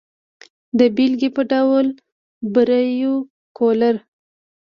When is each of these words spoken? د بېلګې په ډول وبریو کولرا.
د 0.77 0.79
بېلګې 0.95 1.29
په 1.35 1.41
ډول 1.51 1.87
وبریو 2.45 3.15
کولرا. 3.57 4.01